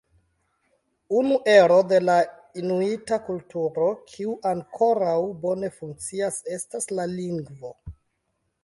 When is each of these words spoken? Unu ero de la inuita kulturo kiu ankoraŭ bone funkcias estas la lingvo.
Unu 1.17 1.35
ero 1.55 1.77
de 1.91 1.99
la 2.05 2.15
inuita 2.61 3.19
kulturo 3.27 3.91
kiu 4.15 4.35
ankoraŭ 4.55 5.17
bone 5.45 5.71
funkcias 5.79 6.43
estas 6.59 6.95
la 6.99 7.09
lingvo. 7.17 7.77